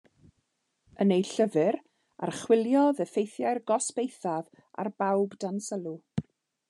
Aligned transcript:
Yn 1.03 1.11
ei 1.15 1.25
llyfr, 1.31 1.77
archwiliodd 2.27 3.03
effeithiau'r 3.05 3.61
gosb 3.73 4.01
eithaf 4.05 4.51
ar 4.85 4.93
bawb 5.03 5.37
dan 5.45 5.63
sylw. 5.71 5.95